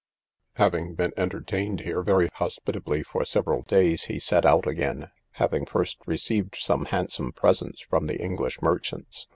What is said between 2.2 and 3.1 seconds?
hospitably